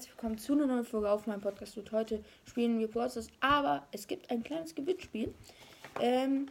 herzlich 0.00 0.16
willkommen 0.16 0.38
zu 0.38 0.54
einer 0.54 0.66
neuen 0.66 0.84
Folge 0.86 1.10
auf 1.10 1.26
meinem 1.26 1.42
Podcast. 1.42 1.76
Und 1.76 1.92
heute 1.92 2.24
spielen 2.46 2.78
wir 2.78 2.88
Brawlstars, 2.88 3.26
aber 3.40 3.86
es 3.92 4.06
gibt 4.06 4.30
ein 4.30 4.42
kleines 4.42 4.74
Gewinnspiel. 4.74 5.34
Ähm, 6.00 6.46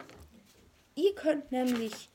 ihr 0.94 1.12
könnt 1.16 1.50
nämlich 1.50 2.10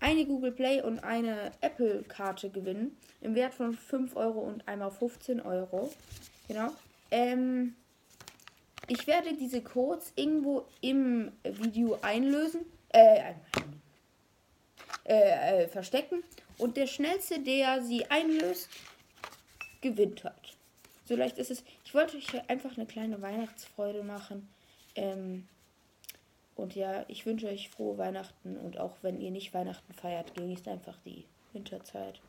eine 0.00 0.24
Google 0.24 0.52
Play 0.52 0.80
und 0.80 1.00
eine 1.00 1.52
Apple 1.60 2.04
Karte 2.04 2.48
gewinnen 2.48 2.96
im 3.20 3.34
Wert 3.34 3.52
von 3.52 3.74
5 3.74 4.16
Euro 4.16 4.40
und 4.40 4.66
einmal 4.66 4.90
15 4.90 5.42
Euro. 5.42 5.92
Genau. 6.46 6.72
Ähm, 7.10 7.74
ich 8.86 9.06
werde 9.06 9.34
diese 9.34 9.60
Codes 9.60 10.14
irgendwo 10.16 10.64
im 10.80 11.32
Video 11.44 11.98
einlösen, 12.00 12.62
äh, 12.94 13.34
äh, 15.04 15.64
äh, 15.64 15.68
verstecken 15.68 16.22
und 16.56 16.78
der 16.78 16.86
schnellste, 16.86 17.40
der 17.40 17.82
sie 17.82 18.06
einlöst, 18.06 18.70
gewinnt 19.82 20.24
hat. 20.24 20.57
So 21.08 21.16
leicht 21.16 21.38
ist 21.38 21.50
es. 21.50 21.64
Ich 21.86 21.94
wollte 21.94 22.18
euch 22.18 22.50
einfach 22.50 22.76
eine 22.76 22.84
kleine 22.84 23.22
Weihnachtsfreude 23.22 24.02
machen. 24.02 24.46
Ähm, 24.94 25.48
und 26.54 26.74
ja, 26.74 27.06
ich 27.08 27.24
wünsche 27.24 27.48
euch 27.48 27.70
frohe 27.70 27.96
Weihnachten 27.96 28.58
und 28.58 28.76
auch 28.76 28.94
wenn 29.00 29.18
ihr 29.18 29.30
nicht 29.30 29.54
Weihnachten 29.54 29.94
feiert, 29.94 30.34
genießt 30.34 30.68
einfach 30.68 30.98
die 31.06 31.24
Winterzeit, 31.54 32.20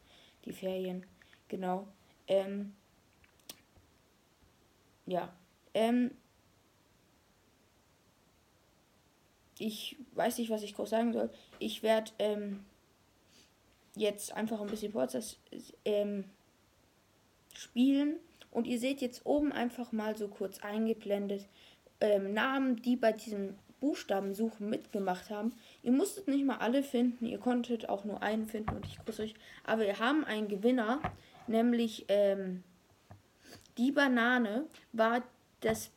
die 0.45 0.53
Ferien. 0.53 1.05
Genau. 1.49 1.89
Ähm, 2.29 2.73
ja. 5.07 5.27
Ähm, 5.73 6.11
ich 9.57 9.97
weiß 10.13 10.38
nicht, 10.38 10.52
was 10.52 10.63
ich 10.63 10.73
groß 10.73 10.89
sagen 10.89 11.11
soll. 11.11 11.30
Ich 11.57 11.83
werde 11.83 12.13
ähm, 12.19 12.63
jetzt 13.97 14.31
einfach 14.31 14.61
ein 14.61 14.67
bisschen 14.67 14.94
Podcast 14.94 15.38
ähm, 15.83 16.23
spielen. 17.53 18.22
Und 18.52 18.67
ihr 18.67 18.80
seht 18.80 19.02
jetzt 19.02 19.25
oben 19.25 19.52
einfach 19.52 19.92
mal 19.92 20.17
so 20.17 20.28
kurz 20.28 20.59
eingeblendet 20.59 21.47
ähm, 22.02 22.33
Namen, 22.33 22.81
die 22.81 22.95
bei 22.95 23.11
diesem 23.11 23.56
Buchstabensuchen 23.80 24.69
mitgemacht 24.69 25.30
haben. 25.30 25.53
Ihr 25.83 25.91
musstet 25.91 26.28
nicht 26.28 26.45
mal 26.45 26.58
alle 26.58 26.83
finden, 26.83 27.25
ihr 27.25 27.38
konntet 27.38 27.88
auch 27.88 28.03
nur 28.03 28.22
einen 28.22 28.47
finden 28.47 28.75
und 28.75 28.86
ich 28.86 28.97
grüße 29.00 29.23
euch. 29.23 29.36
Aber 29.64 29.83
wir 29.83 30.00
haben 30.00 30.25
einen 30.25 30.47
Gewinner, 30.47 31.00
nämlich 31.47 32.06
ähm, 32.09 32.64
die 33.78 33.91
Banane 33.91 34.66
war 34.91 35.23
das 35.61 35.91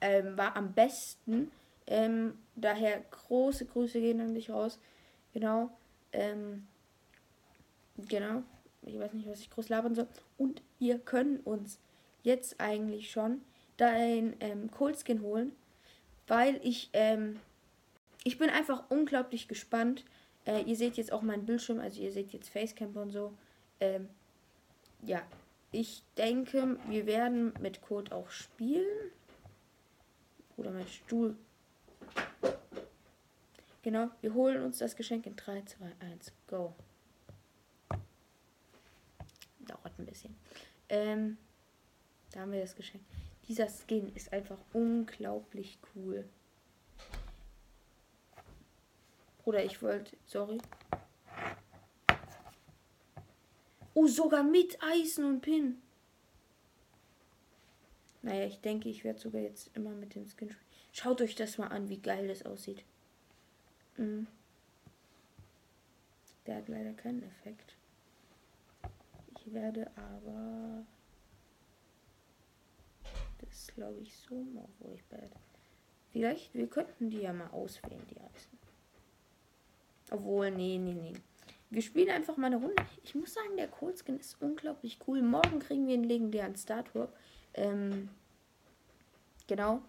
ähm, 0.00 0.36
war 0.36 0.56
am 0.56 0.72
besten. 0.72 1.50
Ähm, 1.86 2.38
daher 2.54 3.00
große 3.10 3.66
Grüße 3.66 4.00
gehen 4.00 4.20
an 4.20 4.34
dich 4.34 4.50
raus. 4.50 4.78
Genau. 5.32 5.70
Ähm, 6.12 6.66
genau. 7.96 8.42
Ich 8.86 8.98
weiß 8.98 9.12
nicht, 9.12 9.28
was 9.28 9.40
ich 9.40 9.50
groß 9.50 9.68
labern 9.68 9.94
soll. 9.94 10.06
Und 10.38 10.62
wir 10.78 10.98
können 10.98 11.40
uns 11.40 11.78
jetzt 12.22 12.60
eigentlich 12.60 13.10
schon 13.10 13.42
dein 13.76 14.36
ähm, 14.40 14.70
Cold 14.70 14.96
holen, 15.20 15.52
weil 16.26 16.60
ich, 16.62 16.90
ähm, 16.92 17.38
ich 18.24 18.38
bin 18.38 18.48
einfach 18.48 18.84
unglaublich 18.88 19.48
gespannt. 19.48 20.04
Äh, 20.44 20.62
ihr 20.62 20.76
seht 20.76 20.96
jetzt 20.96 21.12
auch 21.12 21.22
meinen 21.22 21.44
Bildschirm, 21.44 21.80
also 21.80 22.00
ihr 22.00 22.12
seht 22.12 22.32
jetzt 22.32 22.48
Facecamp 22.48 22.96
und 22.96 23.10
so. 23.10 23.32
Ähm, 23.80 24.08
ja, 25.02 25.22
ich 25.72 26.02
denke, 26.16 26.78
wir 26.88 27.06
werden 27.06 27.52
mit 27.60 27.82
Code 27.82 28.14
auch 28.14 28.30
spielen. 28.30 29.10
Oder 30.56 30.70
mein 30.70 30.86
Stuhl. 30.86 31.36
Genau, 33.82 34.10
wir 34.20 34.32
holen 34.32 34.62
uns 34.62 34.78
das 34.78 34.96
Geschenk 34.96 35.26
in 35.26 35.36
3, 35.36 35.62
2, 35.62 35.84
1, 36.00 36.32
go 36.48 36.74
dauert 39.66 39.98
ein 39.98 40.06
bisschen. 40.06 40.36
Ähm, 40.88 41.38
da 42.30 42.40
haben 42.40 42.52
wir 42.52 42.60
das 42.60 42.76
Geschenk. 42.76 43.02
Dieser 43.48 43.68
Skin 43.68 44.14
ist 44.14 44.32
einfach 44.32 44.58
unglaublich 44.72 45.78
cool. 45.94 46.28
Oder 49.44 49.64
ich 49.64 49.80
wollte, 49.80 50.16
sorry. 50.26 50.58
Oh, 53.94 54.06
sogar 54.06 54.42
mit 54.42 54.76
Eisen 54.82 55.24
und 55.24 55.40
Pin. 55.40 55.80
Naja, 58.22 58.46
ich 58.46 58.60
denke, 58.60 58.88
ich 58.88 59.04
werde 59.04 59.20
sogar 59.20 59.40
jetzt 59.40 59.70
immer 59.76 59.90
mit 59.90 60.16
dem 60.16 60.26
Skin 60.26 60.50
spielen. 60.50 60.66
Schaut 60.92 61.20
euch 61.20 61.36
das 61.36 61.58
mal 61.58 61.68
an, 61.68 61.88
wie 61.88 62.00
geil 62.00 62.26
das 62.26 62.44
aussieht. 62.44 62.84
Mhm. 63.96 64.26
Der 66.46 66.56
hat 66.56 66.68
leider 66.68 66.92
keinen 66.94 67.22
Effekt. 67.22 67.75
Werde 69.46 69.90
aber 69.96 70.84
das 73.38 73.68
glaube 73.74 74.00
ich 74.00 74.16
so 74.16 74.34
mal, 74.34 74.68
ich 74.94 75.10
werde. 75.10 75.30
Vielleicht, 76.12 76.54
wir 76.54 76.66
könnten 76.66 77.10
die 77.10 77.20
ja 77.20 77.32
mal 77.32 77.50
auswählen, 77.50 78.02
die 78.10 78.20
heißen. 78.20 78.58
Obwohl, 80.10 80.50
nee, 80.50 80.78
nee, 80.78 80.94
nee. 80.94 81.14
Wir 81.70 81.82
spielen 81.82 82.10
einfach 82.10 82.36
mal 82.36 82.46
eine 82.46 82.56
Runde. 82.56 82.86
Ich 83.02 83.14
muss 83.14 83.34
sagen, 83.34 83.56
der 83.56 83.68
Cold 83.68 83.98
Skin 83.98 84.18
ist 84.18 84.40
unglaublich 84.40 84.98
cool. 85.06 85.20
Morgen 85.20 85.58
kriegen 85.58 85.86
wir 85.86 85.94
einen 85.94 86.04
legendären 86.04 86.56
Startur. 86.56 87.12
Ähm, 87.54 88.08
genau. 89.46 89.82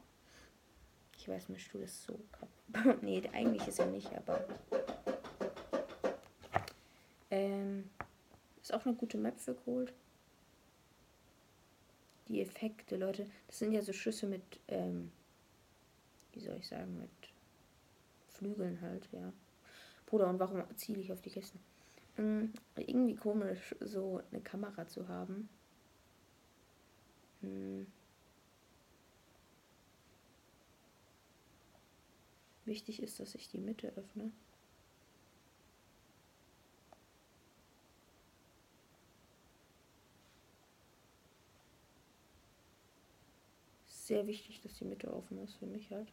Ich 1.17 1.27
weiß, 1.27 1.49
mein 1.49 1.59
Stuhl 1.59 1.81
ist 1.81 2.03
so 2.03 2.19
nee, 3.01 3.21
eigentlich 3.33 3.67
ist 3.67 3.79
er 3.79 3.87
nicht, 3.87 4.11
aber. 4.15 4.45
Ähm, 7.29 7.89
ist 8.69 8.73
auch 8.73 8.85
eine 8.85 8.95
gute 8.95 9.17
Map 9.17 9.39
für 9.39 9.53
Gold. 9.53 9.93
Die 12.27 12.41
Effekte, 12.41 12.97
Leute. 12.97 13.25
Das 13.47 13.59
sind 13.59 13.71
ja 13.71 13.81
so 13.81 13.93
Schüsse 13.93 14.27
mit, 14.27 14.41
ähm, 14.67 15.11
wie 16.33 16.41
soll 16.41 16.57
ich 16.57 16.67
sagen, 16.67 16.99
mit 16.99 17.09
Flügeln 18.27 18.81
halt, 18.81 19.07
ja. 19.13 19.31
Bruder, 20.05 20.29
und 20.29 20.39
warum 20.39 20.63
ziele 20.75 20.99
ich 20.99 21.11
auf 21.13 21.21
die 21.21 21.29
Kisten? 21.29 21.59
Ähm, 22.17 22.51
irgendwie 22.75 23.15
komisch, 23.15 23.73
so 23.79 24.21
eine 24.31 24.41
Kamera 24.41 24.85
zu 24.87 25.07
haben. 25.07 25.47
Hm. 27.41 27.87
Wichtig 32.65 33.01
ist, 33.01 33.21
dass 33.21 33.33
ich 33.35 33.47
die 33.47 33.59
Mitte 33.59 33.93
öffne. 33.95 34.31
Sehr 44.07 44.25
wichtig, 44.25 44.61
dass 44.61 44.73
die 44.75 44.85
Mitte 44.85 45.13
offen 45.13 45.37
ist 45.43 45.55
für 45.55 45.65
mich 45.65 45.91
halt. 45.91 46.11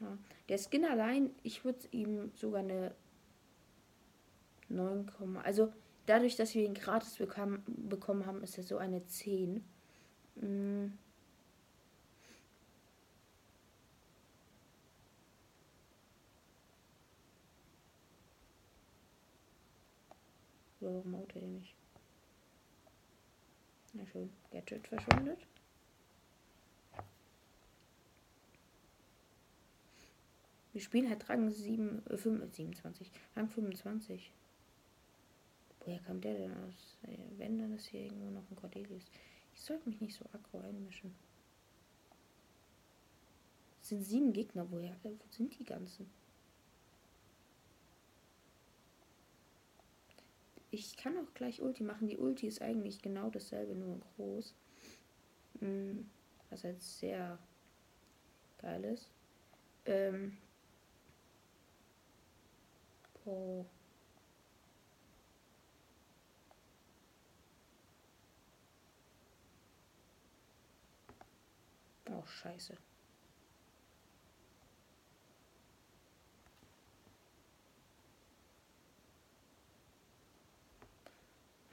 Ja. 0.00 0.18
Der 0.48 0.58
Skin 0.58 0.84
allein, 0.84 1.30
ich 1.42 1.64
würde 1.64 1.86
ihm 1.92 2.32
sogar 2.34 2.60
eine 2.60 2.94
9, 4.68 5.10
also 5.44 5.72
dadurch, 6.06 6.36
dass 6.36 6.54
wir 6.54 6.64
ihn 6.64 6.74
gratis 6.74 7.16
bekam, 7.16 7.62
bekommen 7.66 8.26
haben, 8.26 8.42
ist 8.42 8.58
er 8.58 8.64
so 8.64 8.78
eine 8.78 9.06
10. 9.06 9.64
Mhm. 10.36 10.98
Warum 20.80 21.16
haut 21.16 21.36
er 21.36 21.42
nicht? 21.42 21.76
Na 23.92 24.04
schön, 24.06 24.30
Gadget 24.50 24.88
verschwindet. 24.88 25.46
Wir 30.72 30.80
spielen 30.80 31.08
halt 31.08 31.28
Rang 31.28 31.50
7, 31.50 32.06
äh, 32.06 32.16
5, 32.16 32.54
27, 32.54 33.10
Rang 33.36 33.48
25. 33.48 34.32
Woher 35.80 35.98
kam 36.00 36.20
der 36.20 36.34
denn 36.34 36.52
aus? 36.52 36.96
Äh, 37.02 37.38
wenn, 37.38 37.58
dann 37.58 37.74
ist 37.74 37.86
hier 37.86 38.04
irgendwo 38.04 38.30
noch 38.30 38.50
ein 38.50 38.56
Cordelius. 38.56 39.04
Ich 39.54 39.60
sollte 39.60 39.88
mich 39.88 40.00
nicht 40.00 40.16
so 40.16 40.24
aggro 40.32 40.60
einmischen. 40.60 41.14
Es 43.82 43.88
sind 43.88 44.02
sieben 44.02 44.32
Gegner. 44.32 44.70
Woher 44.70 44.92
äh, 44.92 45.10
wo 45.10 45.16
sind 45.30 45.58
die 45.58 45.64
ganzen? 45.64 46.08
Ich 50.70 50.96
kann 50.96 51.18
auch 51.18 51.34
gleich 51.34 51.60
Ulti 51.60 51.82
machen. 51.82 52.08
Die 52.08 52.16
Ulti 52.16 52.46
ist 52.46 52.62
eigentlich 52.62 53.02
genau 53.02 53.28
dasselbe, 53.28 53.74
nur 53.74 54.00
groß. 54.16 54.54
Hm, 55.58 56.08
was 56.48 56.64
halt 56.64 56.80
sehr 56.80 57.38
geil 58.58 58.84
ist. 58.84 59.10
Ähm, 59.84 60.38
Oh. 63.24 63.64
Oh, 72.10 72.26
scheiße. 72.26 72.76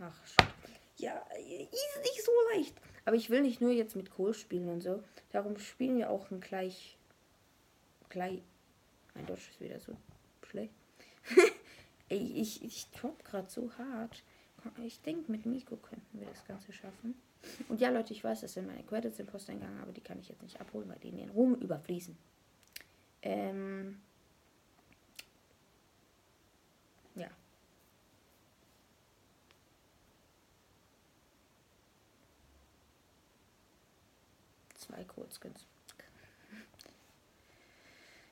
Ach, 0.01 0.13
Ja, 0.97 1.13
ist 1.37 1.99
nicht 2.01 2.23
so 2.23 2.31
leicht. 2.53 2.73
Aber 3.05 3.15
ich 3.15 3.29
will 3.29 3.41
nicht 3.41 3.59
nur 3.59 3.71
jetzt 3.71 3.95
mit 3.95 4.11
Kohl 4.11 4.33
spielen 4.33 4.69
und 4.69 4.81
so. 4.81 5.03
Darum 5.31 5.57
spielen 5.57 5.97
wir 5.97 6.09
auch 6.09 6.31
ein 6.31 6.39
gleich. 6.39 6.97
gleich. 8.09 8.41
Mein 9.15 9.25
Deutsch 9.25 9.49
ist 9.49 9.59
wieder 9.61 9.79
so. 9.79 9.95
Ey, 12.09 12.33
ich, 12.35 12.63
ich 12.63 12.87
top 12.91 13.23
gerade 13.23 13.49
so 13.49 13.71
hart. 13.77 14.23
Ich 14.83 15.01
denke, 15.01 15.31
mit 15.31 15.45
Miko 15.45 15.77
könnten 15.77 16.19
wir 16.19 16.27
das 16.27 16.45
Ganze 16.45 16.73
schaffen. 16.73 17.15
Und 17.69 17.79
ja, 17.79 17.89
Leute, 17.89 18.13
ich 18.13 18.23
weiß, 18.23 18.41
das 18.41 18.53
sind 18.53 18.67
meine 18.67 18.83
Credits 18.83 19.19
im 19.19 19.27
Posteingang, 19.27 19.79
aber 19.79 19.91
die 19.91 20.01
kann 20.01 20.19
ich 20.19 20.27
jetzt 20.27 20.41
nicht 20.41 20.59
abholen, 20.59 20.89
weil 20.89 20.99
die 20.99 21.09
in 21.09 21.17
den 21.17 21.29
Ruhm 21.29 21.55
überfließen. 21.55 22.17
Ähm. 23.21 24.01
Ja. 27.15 27.29
Zwei 34.75 35.03
Kurzskins. 35.05 35.65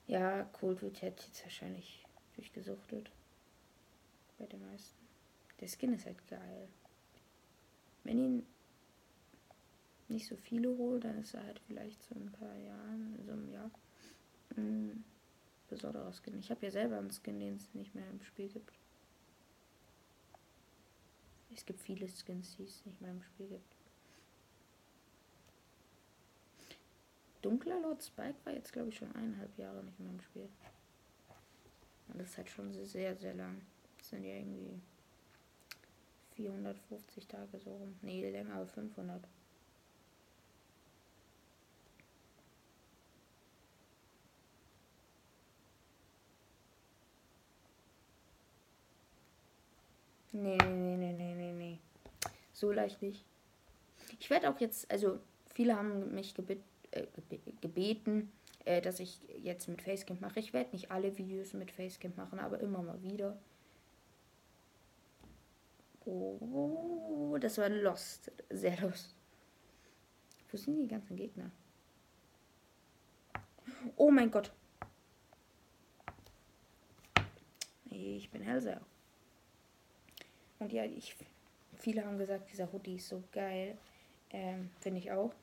Ja, 0.08 0.44
Cold 0.54 0.82
wird 0.82 1.02
jetzt 1.02 1.44
wahrscheinlich 1.44 2.07
durchgesuchtet. 2.38 3.12
Bei 4.38 4.46
den 4.46 4.62
meisten. 4.62 4.98
Der 5.60 5.68
Skin 5.68 5.94
ist 5.94 6.06
halt 6.06 6.26
geil. 6.28 6.70
Wenn 8.04 8.20
ihn 8.20 8.46
nicht 10.08 10.28
so 10.28 10.36
viele 10.38 10.70
holt, 10.78 11.04
dann 11.04 11.18
ist 11.20 11.34
er 11.34 11.44
halt 11.44 11.60
vielleicht 11.68 12.02
so 12.04 12.16
ein 12.16 12.32
paar 12.32 12.56
Jahren, 12.56 13.20
so 13.26 13.32
einem 13.32 13.52
Jahr, 13.52 13.72
ein 14.56 15.04
besonderer 15.68 16.14
Skin. 16.14 16.40
Ich 16.40 16.50
habe 16.50 16.66
ja 16.66 16.72
selber 16.72 16.98
einen 16.98 17.12
Skin, 17.12 17.40
den 17.40 17.56
es 17.56 17.74
nicht 17.74 17.94
mehr 17.94 18.10
im 18.10 18.22
Spiel 18.22 18.48
gibt. 18.48 18.74
Es 21.54 21.66
gibt 21.66 21.82
viele 21.82 22.08
Skins, 22.08 22.56
die 22.56 22.64
es 22.64 22.86
nicht 22.86 23.02
mehr 23.02 23.12
im 23.12 23.24
Spiel 23.24 23.48
gibt. 23.48 23.76
Dunkler 27.42 27.80
Lord 27.82 28.04
Spike 28.04 28.36
war 28.44 28.54
jetzt, 28.54 28.72
glaube 28.74 28.90
ich, 28.90 28.98
schon 28.98 29.14
eineinhalb 29.16 29.58
Jahre 29.58 29.84
nicht 29.84 30.00
mehr 30.00 30.12
im 30.12 30.22
Spiel. 30.22 30.48
Und 32.08 32.20
das 32.20 32.30
ist 32.30 32.38
halt 32.38 32.50
schon 32.50 32.74
sehr, 32.74 33.16
sehr 33.16 33.34
lang. 33.34 33.62
Das 33.98 34.10
sind 34.10 34.24
ja 34.24 34.36
irgendwie 34.36 34.80
450 36.36 37.28
Tage 37.28 37.60
so 37.60 37.72
rum. 37.72 37.96
Nee, 38.02 38.30
länger, 38.30 38.54
aber 38.56 38.68
500. 38.68 39.22
Nee, 50.32 50.58
nee, 50.58 50.98
nee, 50.98 51.14
nee, 51.14 51.34
nee, 51.34 51.52
nee. 51.52 51.80
So 52.54 52.72
leicht 52.72 53.02
nicht. 53.02 53.26
Ich 54.20 54.30
werde 54.30 54.50
auch 54.50 54.60
jetzt, 54.60 54.90
also 54.92 55.20
viele 55.54 55.76
haben 55.76 56.14
mich 56.14 56.36
gebet, 56.36 56.62
äh, 56.92 57.08
gebeten, 57.62 58.32
äh, 58.68 58.82
dass 58.82 59.00
ich 59.00 59.22
jetzt 59.42 59.70
mit 59.70 59.82
Facecamp 59.82 60.20
mache. 60.20 60.40
Ich 60.40 60.52
werde 60.52 60.72
nicht 60.72 60.92
alle 60.92 61.18
Videos 61.18 61.54
mit 61.54 61.72
Facecamp 61.72 62.18
machen, 62.18 62.40
aber 62.40 62.60
immer 62.60 62.82
mal 62.82 63.02
wieder. 63.02 63.38
Oh, 66.06 67.38
das 67.40 67.58
war 67.58 67.70
lost. 67.70 68.32
Sehr 68.50 68.80
lost. 68.82 69.16
Wo 70.52 70.58
sind 70.58 70.78
die 70.78 70.88
ganzen 70.88 71.16
Gegner? 71.16 71.50
Oh 73.96 74.12
mein 74.12 74.32
Gott. 74.32 74.52
Ich 77.90 78.30
bin 78.30 78.42
Hellseher. 78.42 78.82
Und 80.60 80.74
ja, 80.74 80.84
ich, 80.84 81.16
viele 81.76 82.04
haben 82.04 82.18
gesagt, 82.18 82.52
dieser 82.52 82.72
Hoodie 82.72 82.96
ist 82.96 83.08
so 83.08 83.24
geil. 83.32 83.78
Ähm, 84.32 84.70
Finde 84.82 85.00
ich 85.00 85.12
auch. 85.12 85.34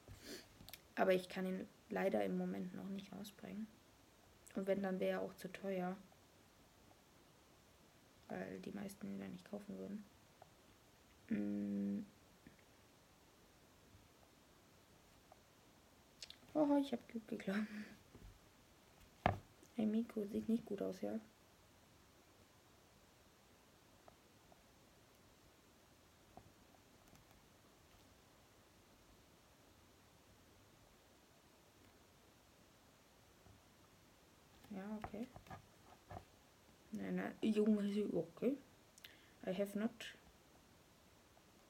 Aber 0.95 1.13
ich 1.15 1.29
kann 1.29 1.47
ihn 1.47 1.67
leider 1.89 2.25
im 2.25 2.37
Moment 2.39 2.75
noch 2.75 2.89
nicht 2.89 3.13
rausbringen. 3.13 3.67
Und 4.55 4.67
wenn, 4.67 4.83
dann 4.83 5.01
wäre 5.01 5.21
er 5.21 5.23
auch 5.23 5.35
zu 5.35 5.51
teuer. 5.53 5.97
Weil 8.29 8.61
die 8.61 8.73
meisten 8.73 9.07
ihn 9.07 9.19
dann 9.19 9.33
nicht 9.33 9.45
kaufen 9.45 9.77
würden. 9.79 10.05
Mm. 11.29 12.07
Oh, 16.55 16.77
ich 16.81 16.93
habe 16.93 17.03
Glück 17.09 17.27
geklappt. 17.29 17.67
Hey 19.75 19.87
Miko, 19.87 20.25
sieht 20.25 20.49
nicht 20.49 20.65
gut 20.67 20.81
aus, 20.83 21.01
ja? 21.01 21.19
Ja, 34.71 34.83
okay. 35.05 35.27
Nein, 37.15 37.33
Junge, 37.43 38.09
okay. 38.13 38.57
I 39.47 39.53
have 39.53 39.79
not 39.79 39.91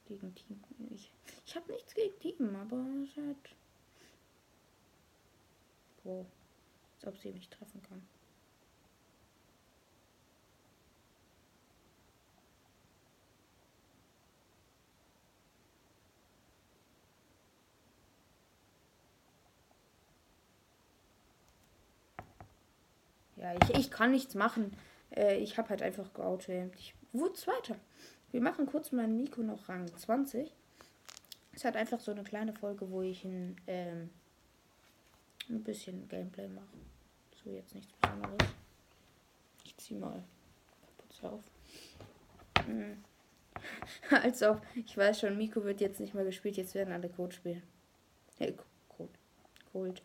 gegen 0.07 0.35
Team. 0.35 0.63
Ich, 0.91 1.11
ich 1.47 1.57
habe 1.57 1.71
nichts 1.73 1.95
gegen 1.95 2.19
Team, 2.19 2.57
aber 2.57 2.83
es 3.05 3.17
halt. 3.17 3.57
Wow. 6.05 6.27
Als 6.97 7.07
ob 7.07 7.19
sie 7.19 7.33
mich 7.33 7.49
treffen 7.49 7.83
kann. 7.83 8.03
Ja, 23.37 23.55
ich, 23.63 23.75
ich 23.75 23.91
kann 23.91 24.13
nichts 24.13 24.35
machen. 24.35 24.75
Äh, 25.17 25.37
ich 25.39 25.59
habe 25.59 25.71
halt 25.71 25.83
einfach 25.83 26.13
geoutet. 26.13 26.75
Ich 26.77 26.95
wurde 27.13 27.35
Zweiter. 27.35 27.77
Wir 28.31 28.41
machen 28.41 28.67
kurz 28.67 28.93
meinen 28.93 29.17
Nico 29.17 29.43
noch 29.43 29.69
Rang 29.69 29.87
20. 29.87 30.53
Es 31.53 31.65
hat 31.65 31.77
einfach 31.77 32.01
so 32.01 32.11
eine 32.11 32.25
kleine 32.25 32.53
Folge, 32.53 32.91
wo 32.91 33.03
ich 33.03 33.25
ein, 33.25 33.57
ähm, 33.67 34.11
ein 35.49 35.63
bisschen 35.63 36.09
Gameplay 36.09 36.49
mache. 36.49 36.67
So 37.43 37.51
jetzt 37.51 37.75
nichts 37.75 37.93
Besonderes. 37.93 38.49
Ich 39.65 39.77
zieh 39.77 39.95
mal 39.95 40.25
Putz 40.99 41.23
auf. 41.23 41.45
Hm. 42.67 43.05
Als 44.11 44.43
ob, 44.43 44.63
ich 44.75 44.97
weiß 44.97 45.21
schon, 45.21 45.39
Miko 45.39 45.63
wird 45.65 45.81
jetzt 45.81 46.01
nicht 46.01 46.15
mehr 46.15 46.25
gespielt, 46.25 46.57
jetzt 46.57 46.75
werden 46.75 46.93
alle 46.93 47.09
Code 47.09 47.35
spielen. 47.35 47.63
Hey, 48.37 48.57
Code. 48.89 49.13
Cold. 49.73 50.03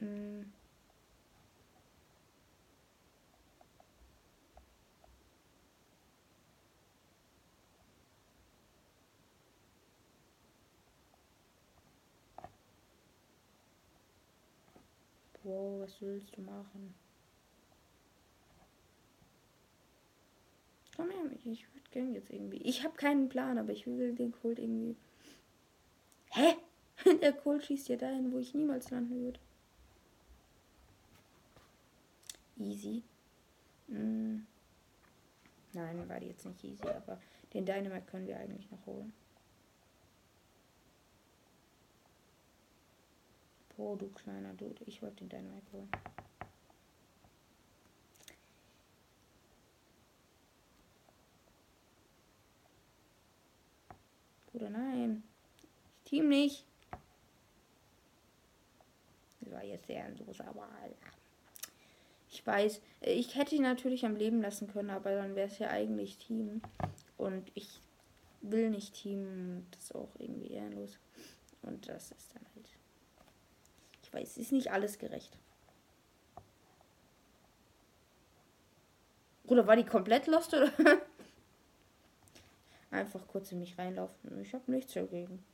Hm. 0.00 0.52
Wow, 15.46 15.80
was 15.80 16.02
willst 16.02 16.36
du 16.36 16.42
machen? 16.42 16.92
Komm 20.96 21.08
her, 21.10 21.30
ich 21.44 21.72
würde 21.72 21.90
gerne 21.92 22.10
jetzt 22.14 22.30
irgendwie. 22.30 22.56
Ich 22.56 22.82
habe 22.82 22.96
keinen 22.96 23.28
Plan, 23.28 23.56
aber 23.56 23.70
ich 23.70 23.86
will 23.86 24.12
den 24.12 24.32
Kult 24.32 24.58
irgendwie. 24.58 24.96
Hä? 26.30 26.56
Der 27.22 27.32
Kult 27.32 27.64
schießt 27.64 27.88
ja 27.90 27.96
dahin, 27.96 28.32
wo 28.32 28.38
ich 28.38 28.54
niemals 28.54 28.90
landen 28.90 29.22
würde. 29.22 29.38
Easy. 32.58 33.04
Hm. 33.86 34.44
Nein, 35.74 36.08
war 36.08 36.18
die 36.18 36.26
jetzt 36.26 36.44
nicht 36.44 36.64
easy, 36.64 36.88
aber 36.88 37.20
den 37.54 37.64
Dynamite 37.64 38.06
können 38.10 38.26
wir 38.26 38.36
eigentlich 38.36 38.68
noch 38.72 38.84
holen. 38.84 39.12
Oh, 43.78 43.94
du 43.94 44.08
kleiner 44.08 44.54
Dude. 44.54 44.84
Ich 44.86 45.02
wollte 45.02 45.24
den 45.24 45.28
Dynamite 45.28 45.72
holen. 45.72 45.90
Bruder, 54.46 54.70
nein. 54.70 55.22
Ich 56.04 56.10
team 56.10 56.28
nicht. 56.28 56.64
Das 59.40 59.52
war 59.52 59.64
jetzt 59.64 59.86
sehr 59.86 60.16
Soße, 60.16 60.46
aber 60.46 60.68
ich 62.30 62.46
weiß, 62.46 62.80
ich 63.02 63.36
hätte 63.36 63.54
ihn 63.54 63.62
natürlich 63.62 64.04
am 64.04 64.16
Leben 64.16 64.40
lassen 64.40 64.68
können, 64.68 64.90
aber 64.90 65.14
dann 65.14 65.36
wäre 65.36 65.48
es 65.48 65.58
ja 65.58 65.68
eigentlich 65.68 66.16
Team. 66.18 66.62
Und 67.16 67.50
ich 67.54 67.80
will 68.40 68.70
nicht 68.70 68.94
Team. 68.94 69.66
Das 69.70 69.84
ist 69.84 69.94
auch 69.94 70.10
irgendwie 70.18 70.52
ehrenlos. 70.52 70.98
Und 71.62 71.88
das 71.88 72.12
ist 72.12 72.34
dann 72.34 72.44
halt 72.54 72.75
weil 74.16 74.22
es 74.22 74.38
ist 74.38 74.50
nicht 74.50 74.72
alles 74.72 74.98
gerecht. 74.98 75.36
Oder 79.44 79.66
war 79.66 79.76
die 79.76 79.84
komplett 79.84 80.26
lost 80.26 80.54
oder? 80.54 80.72
Einfach 82.90 83.28
kurz 83.28 83.52
in 83.52 83.58
mich 83.58 83.78
reinlaufen. 83.78 84.40
Ich 84.40 84.54
habe 84.54 84.72
nichts 84.72 84.94
dagegen. 84.94 85.44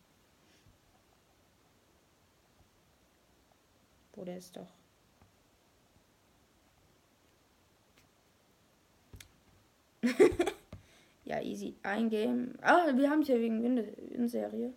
Wo 4.12 4.22
ist 4.22 4.56
doch. 4.56 4.72
ja, 11.24 11.40
easy. 11.40 11.74
Ein 11.82 12.10
Game. 12.10 12.54
Ah, 12.62 12.92
wir 12.94 13.10
haben 13.10 13.22
es 13.22 13.28
ja 13.28 13.40
wegen 13.40 13.60
Win-Serie. 13.60 14.72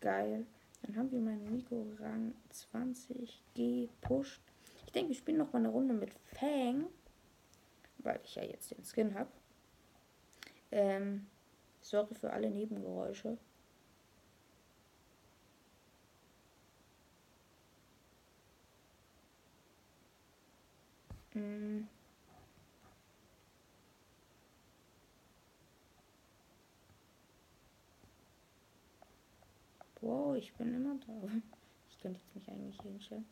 Geil. 0.00 0.44
Dann 0.88 0.96
haben 0.96 1.12
wir 1.12 1.20
meinen 1.20 1.46
Rico 1.48 1.86
Rang 2.00 2.32
20 2.48 3.42
gepusht. 3.54 4.40
Ich 4.86 4.92
denke, 4.92 5.10
wir 5.10 5.16
spielen 5.16 5.36
noch 5.36 5.52
mal 5.52 5.58
eine 5.58 5.68
Runde 5.68 5.92
mit 5.92 6.10
Fang. 6.32 6.86
Weil 7.98 8.18
ich 8.24 8.36
ja 8.36 8.42
jetzt 8.42 8.70
den 8.70 8.82
Skin 8.82 9.14
habe. 9.14 9.28
Ähm, 10.72 11.26
sorry 11.82 12.14
für 12.14 12.32
alle 12.32 12.48
Nebengeräusche. 12.48 13.36
Mm. 21.34 21.86
Wow, 30.00 30.27
ich 30.38 30.54
bin 30.54 30.74
immer 30.74 30.94
da. 31.06 31.28
Ich 31.90 31.98
könnte 32.00 32.20
jetzt 32.20 32.34
mich 32.34 32.48
eigentlich 32.48 32.80
hinstellen. 32.80 33.26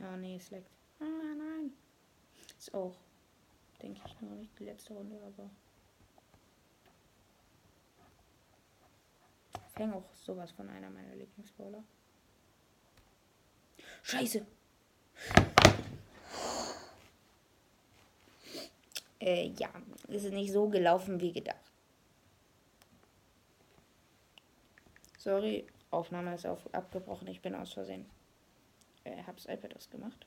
Ah, 0.00 0.16
nee, 0.16 0.36
es 0.36 0.50
leckt. 0.50 0.70
Ah, 1.00 1.04
nein. 1.04 1.72
Ist 2.58 2.72
auch, 2.74 2.94
denke 3.82 4.00
ich, 4.06 4.20
noch 4.20 4.36
nicht 4.36 4.58
die 4.58 4.64
letzte 4.64 4.94
Runde, 4.94 5.16
aber. 5.24 5.50
Fang 9.70 9.92
auch 9.92 10.14
sowas 10.14 10.52
von 10.52 10.68
einer 10.68 10.88
meiner 10.90 11.16
Lieblingsbowler. 11.16 11.82
Scheiße. 14.02 14.46
Äh, 19.20 19.48
ja, 19.58 19.70
ist 20.08 20.30
nicht 20.30 20.52
so 20.52 20.68
gelaufen 20.68 21.20
wie 21.20 21.32
gedacht. 21.32 21.73
Sorry, 25.24 25.66
Aufnahme 25.90 26.34
ist 26.34 26.46
auf, 26.46 26.68
abgebrochen. 26.74 27.26
Ich 27.28 27.40
bin 27.40 27.54
aus 27.54 27.72
Versehen. 27.72 28.04
Äh, 29.04 29.22
hab's 29.26 29.46
iPad 29.46 29.74
ausgemacht. 29.74 30.26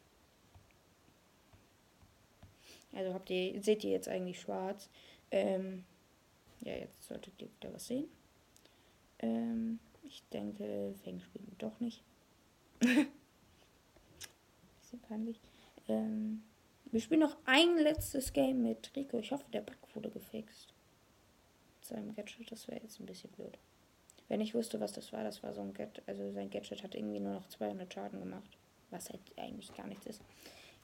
Also 2.96 3.14
habt 3.14 3.30
ihr, 3.30 3.62
seht 3.62 3.84
ihr 3.84 3.92
jetzt 3.92 4.08
eigentlich 4.08 4.42
schwarz. 4.42 4.90
Ähm, 5.30 5.84
ja, 6.62 6.74
jetzt 6.74 7.04
solltet 7.04 7.40
ihr 7.40 7.48
wieder 7.60 7.72
was 7.72 7.86
sehen. 7.86 8.06
Ähm, 9.20 9.78
ich 10.02 10.24
denke, 10.34 10.96
Fang 11.04 11.20
spielen 11.20 11.56
doch 11.60 11.80
nicht. 11.80 12.02
Bisschen 12.80 13.12
peinlich. 15.08 15.40
Ähm, 15.88 16.42
wir 16.86 17.02
spielen 17.02 17.20
noch 17.20 17.38
ein 17.46 17.78
letztes 17.78 18.34
Game 18.34 18.64
mit 18.64 18.90
Rico. 18.96 19.20
Ich 19.20 19.32
hoffe, 19.32 19.46
der 19.54 19.62
Bug 19.62 19.78
wurde 19.94 20.10
gefixt. 20.10 20.74
Mit 21.76 21.86
seinem 21.86 22.16
Gadget, 22.16 22.52
das 22.52 22.68
wäre 22.68 22.82
jetzt 22.82 23.00
ein 23.00 23.06
bisschen 23.06 23.30
blöd. 23.34 23.60
Wenn 24.30 24.42
ich 24.42 24.54
wusste, 24.54 24.80
was 24.80 24.92
das 24.92 25.14
war, 25.14 25.24
das 25.24 25.42
war 25.44 25.54
so 25.54 25.62
ein 25.62 25.74
Gadget, 25.74 26.04
also 26.08 26.32
sein 26.32 26.50
Gadget 26.50 26.84
hat 26.84 26.96
irgendwie 26.96 27.20
nur 27.20 27.34
noch 27.34 27.48
200 27.48 27.92
Schaden 27.94 28.20
gemacht. 28.20 28.58
Was 28.90 29.10
halt 29.10 29.22
eigentlich 29.38 29.74
gar 29.76 29.88
nichts 29.88 30.06
ist. 30.06 30.22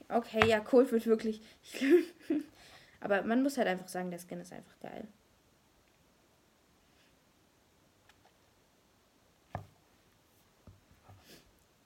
Okay, 0.09 0.45
ja, 0.47 0.59
Cold 0.59 0.91
wird 0.91 1.05
wirklich. 1.05 1.41
Aber 2.99 3.21
man 3.23 3.43
muss 3.43 3.57
halt 3.57 3.67
einfach 3.67 3.87
sagen, 3.87 4.11
der 4.11 4.19
Skin 4.19 4.39
ist 4.39 4.53
einfach 4.53 4.79
geil. 4.79 5.07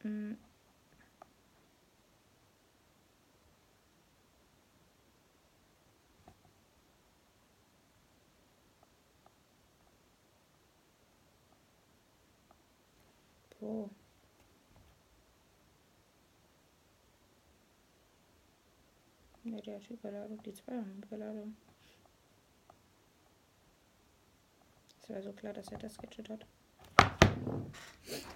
Mhm. 0.03 0.37
Oh. 13.67 13.89
Ne, 19.43 19.61
der 19.61 19.75
hat 19.75 19.89
Überladung, 19.89 20.41
die 20.43 20.53
zwei 20.53 20.77
haben 20.77 21.01
Überladung. 21.03 21.57
Es 25.01 25.09
war 25.09 25.21
so 25.21 25.33
klar, 25.33 25.51
dass 25.51 25.67
er 25.69 25.79
das 25.79 25.97
Gadget 25.97 26.29
hat. 26.29 26.45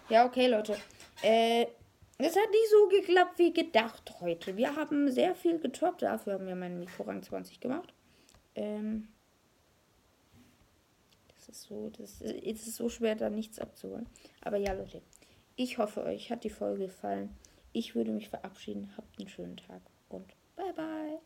Ja, 0.10 0.26
okay, 0.26 0.48
Leute. 0.48 0.78
Äh, 1.22 1.68
es 2.18 2.36
hat 2.36 2.50
nicht 2.50 2.70
so 2.70 2.90
geklappt 2.90 3.40
wie 3.40 3.54
gedacht 3.54 4.20
heute. 4.20 4.58
Wir 4.58 4.76
haben 4.76 5.10
sehr 5.12 5.34
viel 5.36 5.60
getoppt. 5.60 6.02
Dafür 6.02 6.34
haben 6.34 6.48
wir 6.48 6.56
meinen 6.56 6.80
Mikrorang 6.80 7.24
20 7.24 7.62
gemacht. 7.62 7.94
Ähm, 8.56 9.08
das 11.36 11.48
ist 11.50 11.64
so, 11.64 11.90
das 11.90 12.22
ist, 12.22 12.68
ist 12.68 12.76
so 12.76 12.90
schwer, 12.90 13.16
da 13.16 13.30
nichts 13.30 13.60
abzuholen. 13.60 14.08
Aber 14.42 14.58
ja, 14.58 14.74
Leute. 14.74 15.02
Ich 15.56 15.78
hoffe, 15.78 16.04
euch 16.04 16.32
hat 16.32 16.44
die 16.44 16.50
Folge 16.50 16.86
gefallen. 16.86 17.36
Ich 17.74 17.96
würde 17.96 18.12
mich 18.12 18.30
verabschieden. 18.30 18.92
Habt 18.98 19.20
einen 19.20 19.30
schönen 19.30 19.58
Tag 19.58 19.82
und 20.10 20.28
bye 20.56 20.74
bye. 20.74 21.20